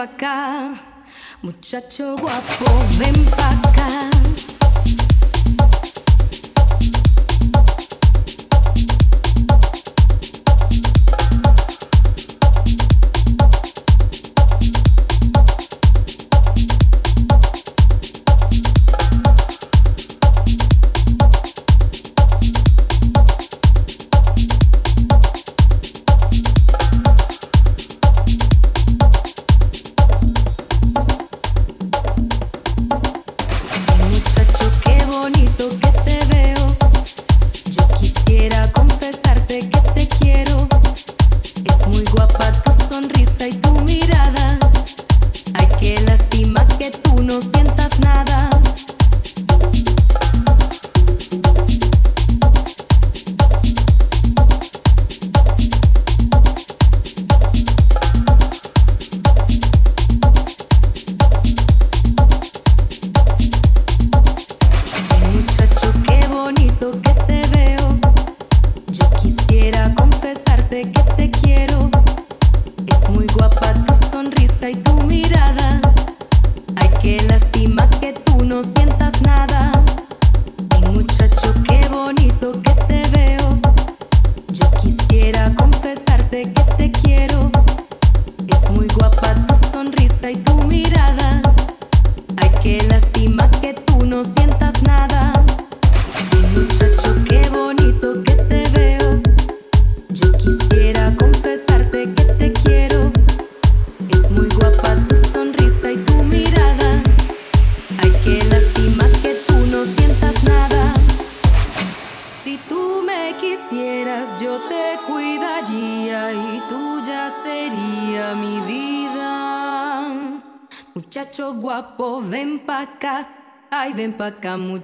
[0.00, 0.74] pa' acá,
[1.42, 2.64] muchacho guapo,
[2.96, 4.39] ven pa' acá.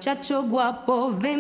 [0.07, 1.36] muchacho guapo, vem.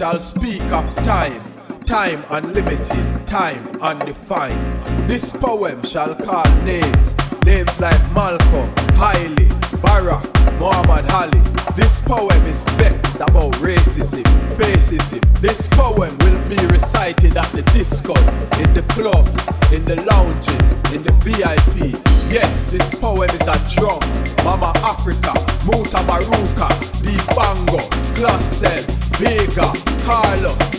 [0.00, 1.42] shall speak of time,
[1.84, 4.72] time unlimited, time undefined.
[5.06, 9.46] This poem shall call names, names like Malcolm, Haile,
[9.84, 10.24] Barack,
[10.58, 11.42] Muhammad Ali.
[11.76, 14.24] This poem is vexed about racism,
[14.56, 15.20] fascism.
[15.42, 19.38] This poem will be recited at the discos, in the clubs,
[19.70, 21.92] in the lounges, in the VIP.
[22.32, 24.00] Yes, this poem is a drum.
[24.46, 25.34] Mama Africa,
[25.68, 26.68] Mutabaruka,
[27.04, 28.82] Dibango, Classel,
[29.20, 29.79] Vega,
[30.10, 30.69] Carlos,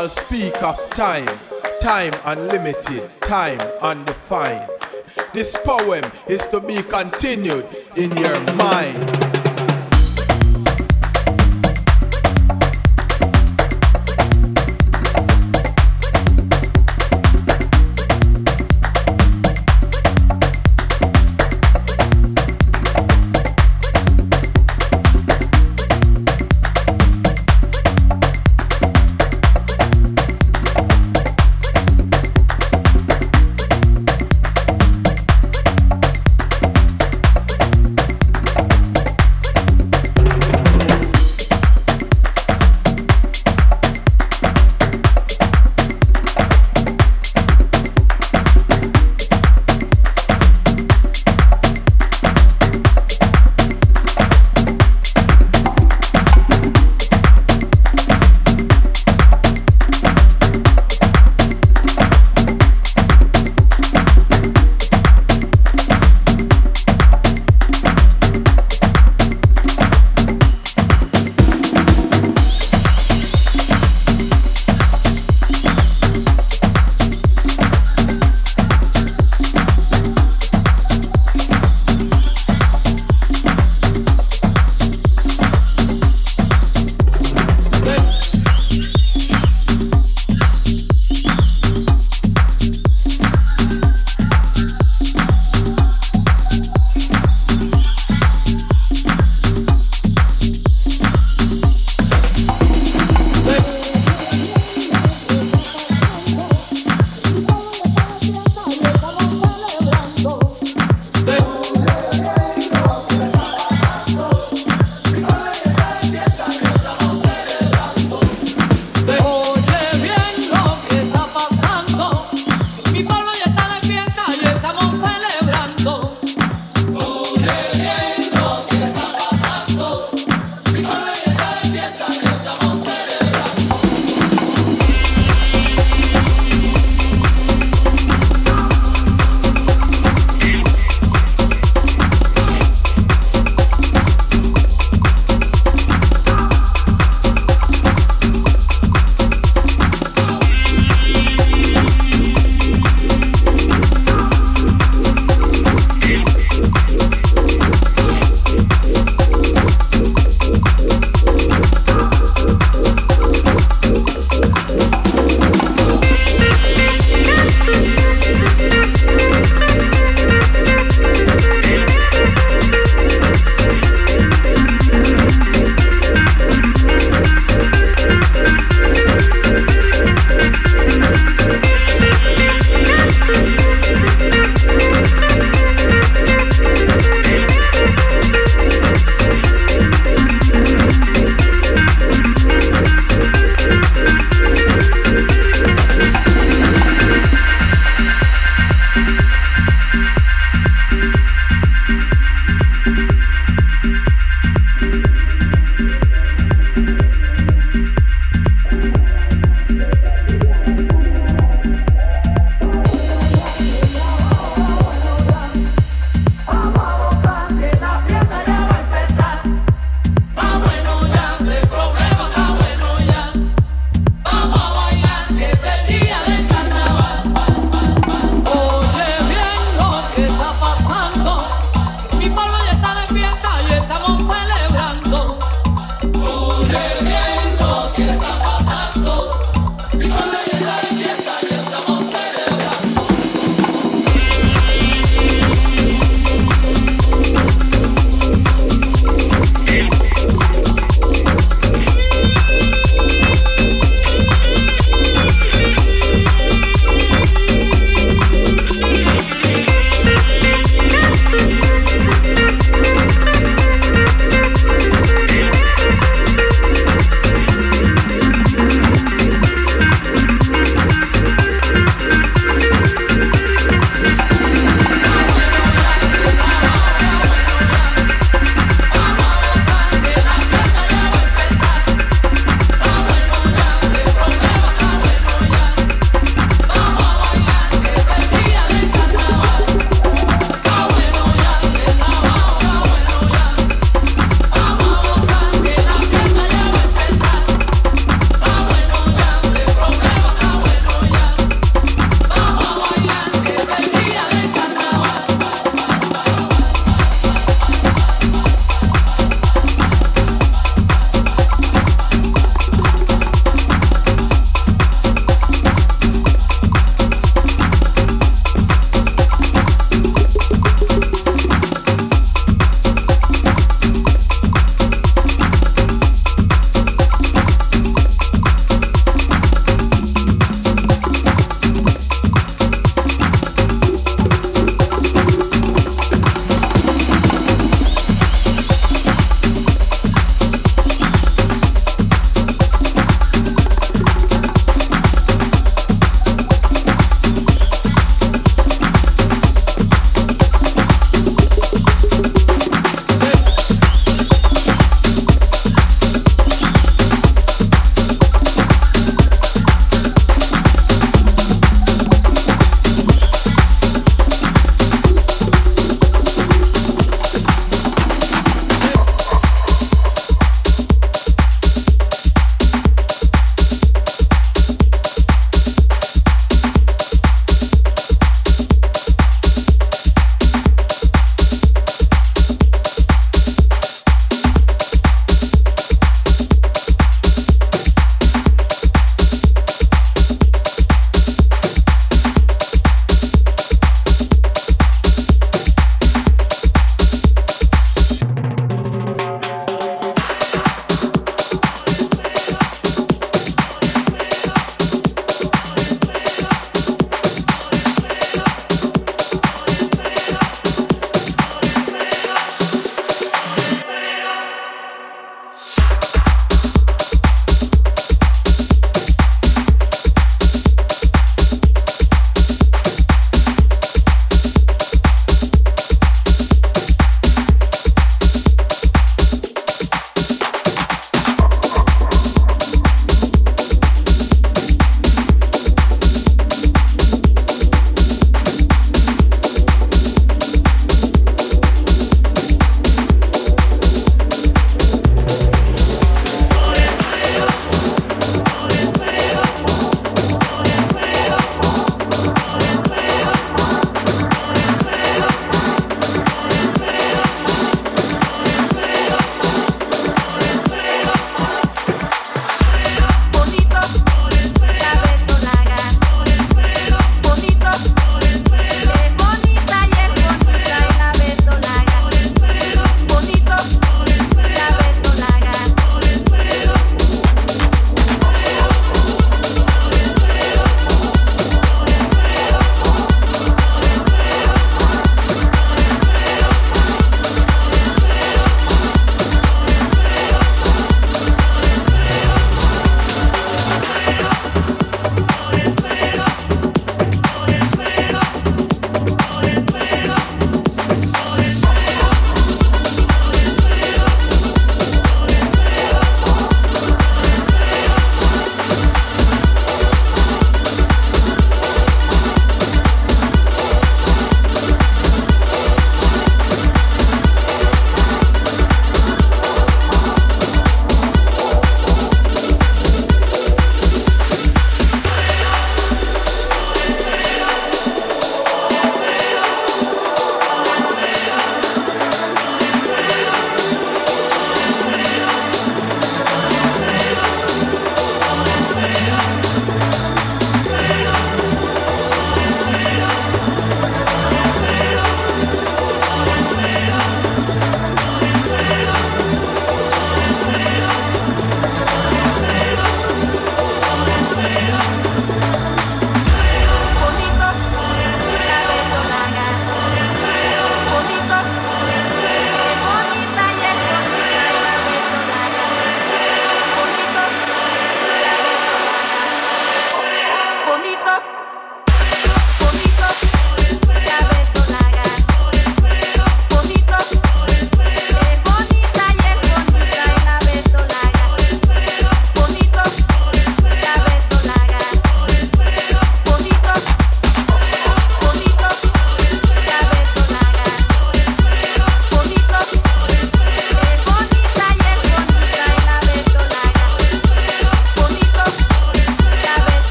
[0.00, 1.28] shall speak of time,
[1.82, 4.66] time unlimited, time undefined.
[5.34, 9.29] This poem is to be continued in your mind.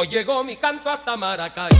[0.00, 1.72] Hoy llegó mi canto hasta Maracay.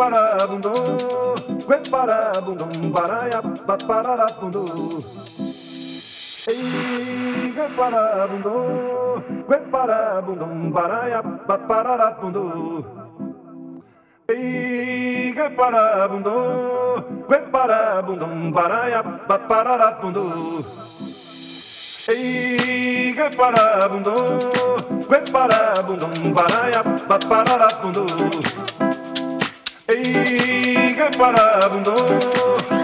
[0.00, 0.72] Gueparabundu,
[1.68, 5.04] Gueparabundum, Baraia, Pararabundu.
[6.48, 8.54] Ei, Gueparabundu,
[9.44, 12.44] Gueparabundum, Baraia, Pararabundu.
[14.32, 16.36] Ei, Gueparabundu,
[17.28, 20.64] Gueparabundum, Baraia, Pararabundu.
[22.08, 24.16] Ei, Gueparabundu,
[25.04, 28.89] Gueparabundum, Baraia, Pararabundu.
[29.96, 31.94] Que parabundo,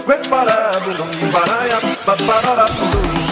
[0.05, 3.26] que parabundum, baraia, paparabundo.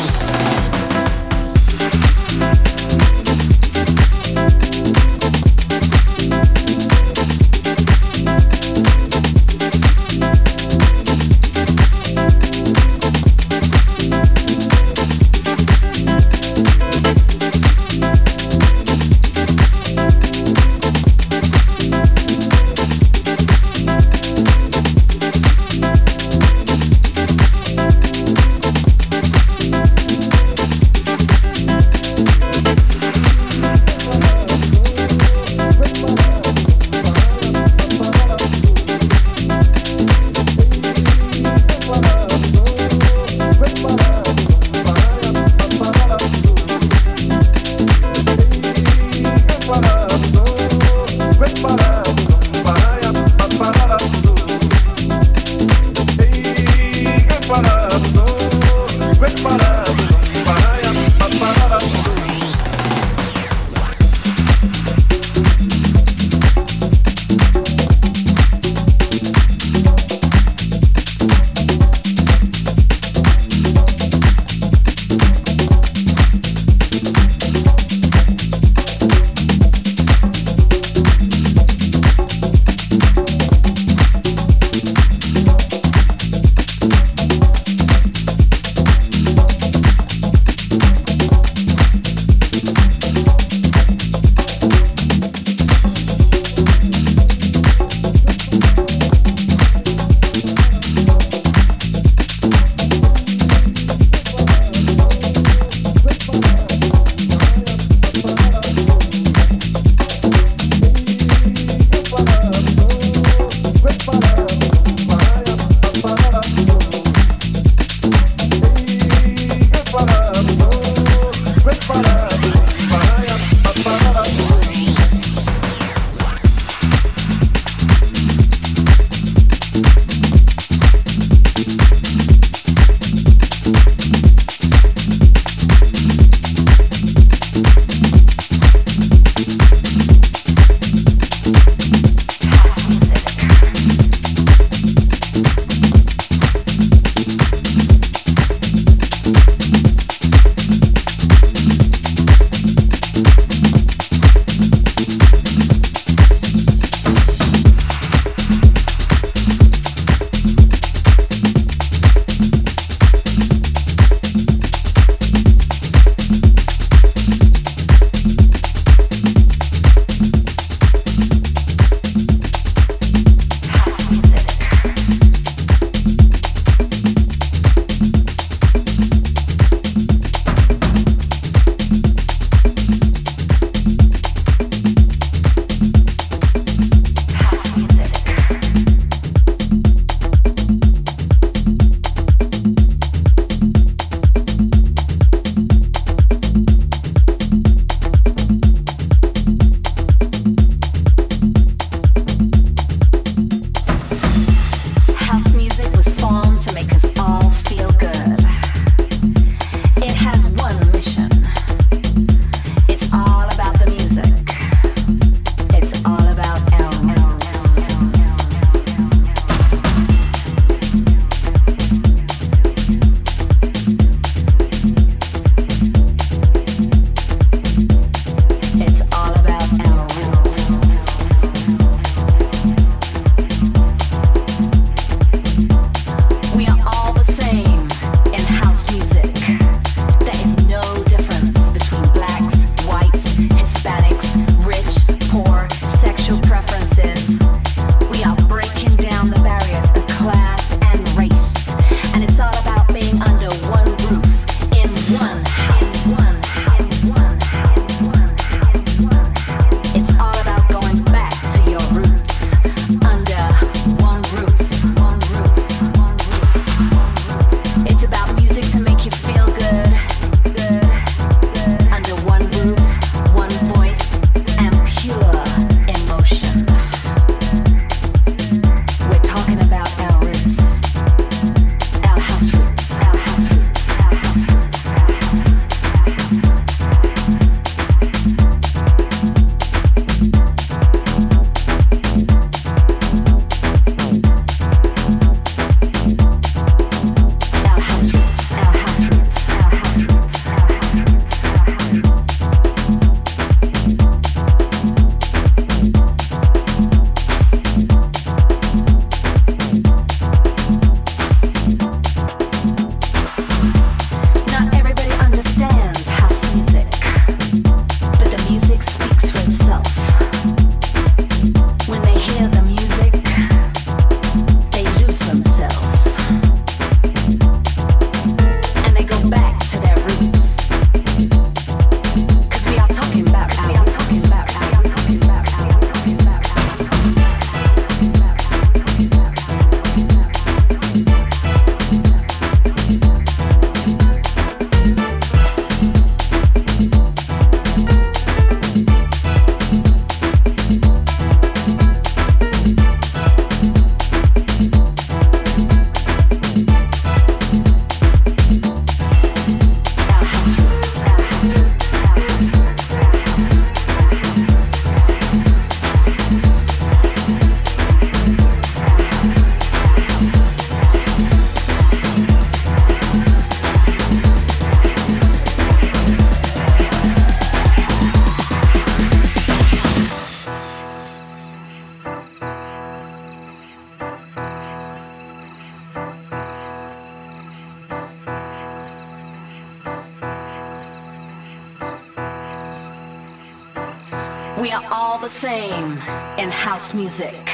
[395.26, 395.93] The same
[396.38, 397.49] in house music.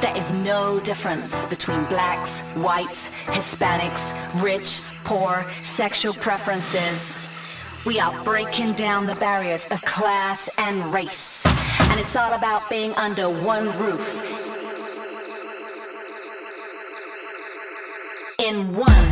[0.00, 7.18] There is no difference between blacks, whites, Hispanics, rich, poor, sexual preferences.
[7.84, 11.44] We are breaking down the barriers of class and race.
[11.90, 14.08] And it's all about being under one roof.
[18.38, 19.05] In one,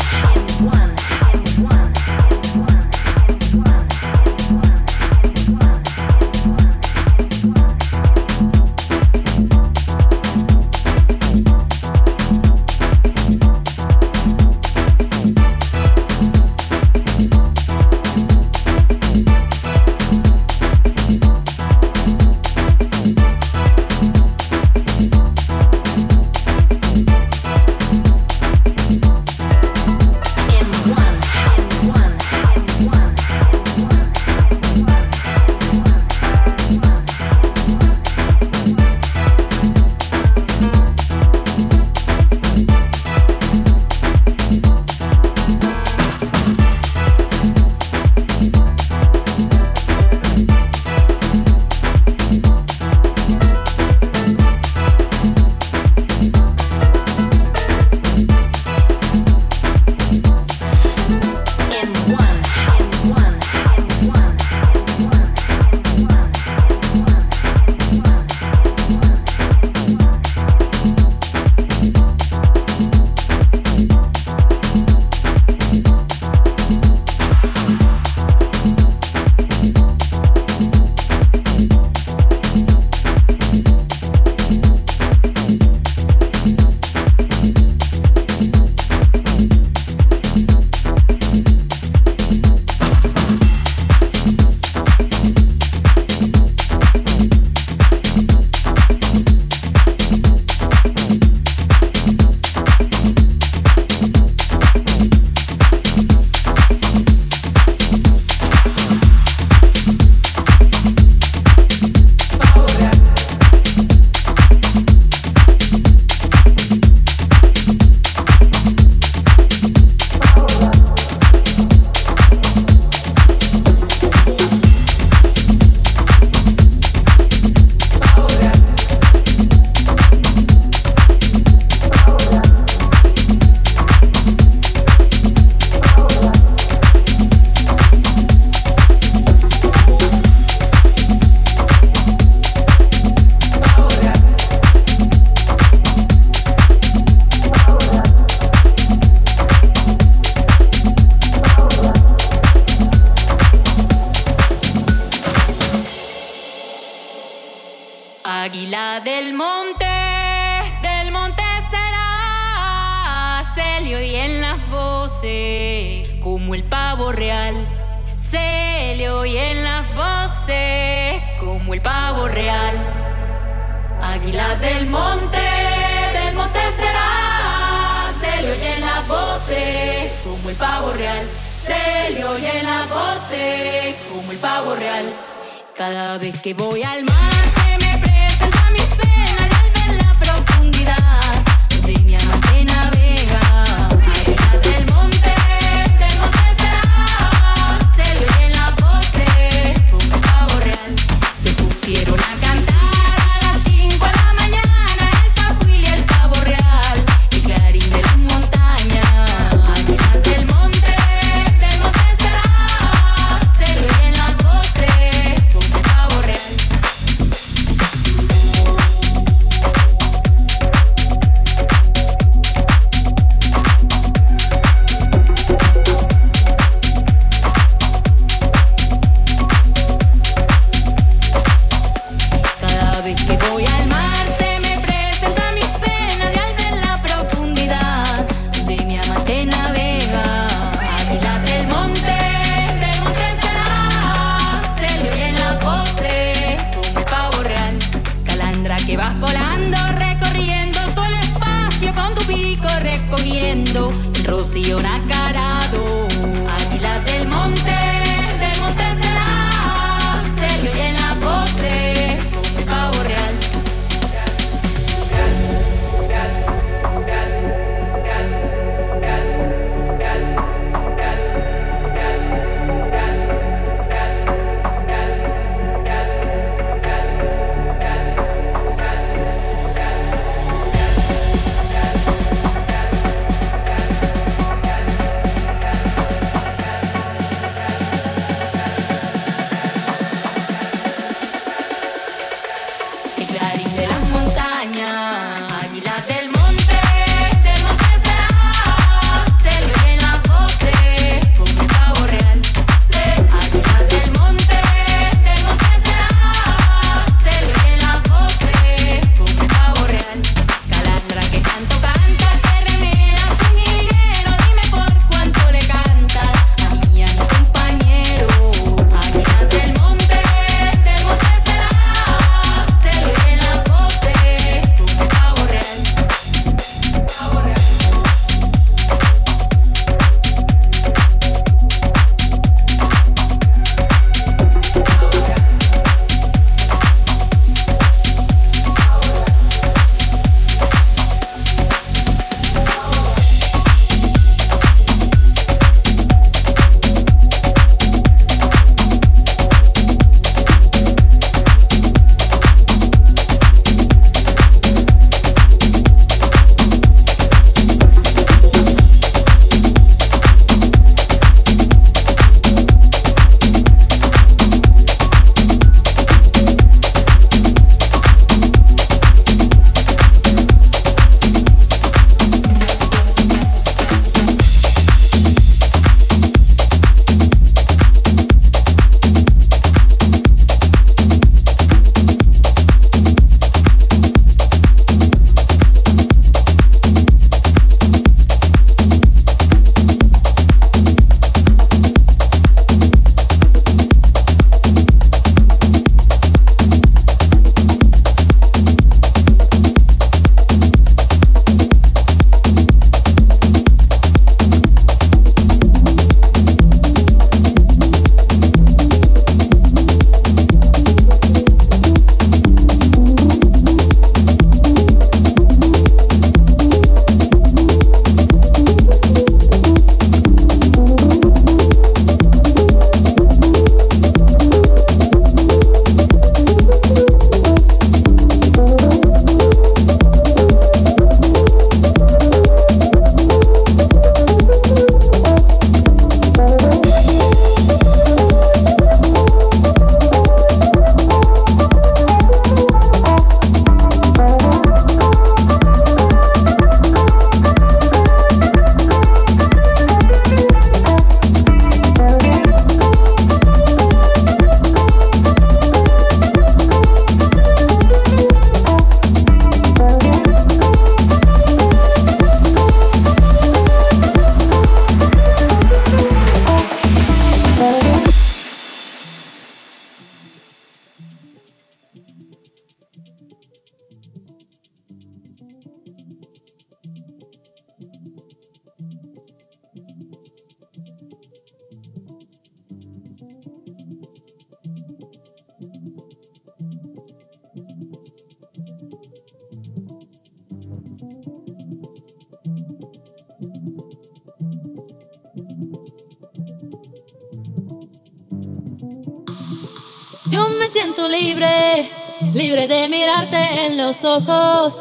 [503.36, 504.78] en los ojos.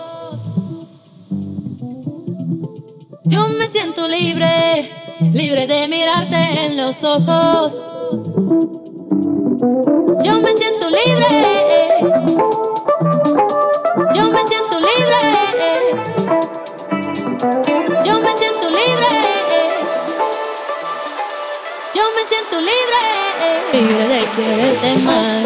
[3.26, 4.92] Yo me siento libre,
[5.34, 7.80] libre de mirarte en los ojos.
[10.24, 11.28] Yo me siento libre.
[14.16, 15.24] Yo me siento libre.
[18.06, 19.14] Yo me siento libre.
[21.96, 23.02] Yo me siento libre.
[23.74, 25.43] Libre de quererte más.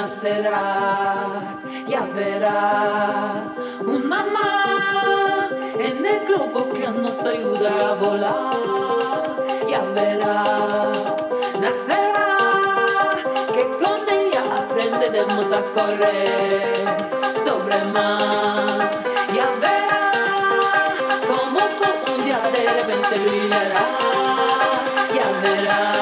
[0.00, 1.58] Nacerá,
[1.88, 3.42] ya verá
[3.84, 9.36] una más en el globo que nos ayuda a volar,
[9.68, 10.92] ya verá,
[11.60, 12.36] nacerá,
[13.54, 16.76] que con ella aprenderemos a correr
[17.44, 18.90] sobre mar,
[19.34, 20.04] ya verá
[21.30, 23.86] como todo un día de repente brillará,
[25.16, 25.98] ya verá.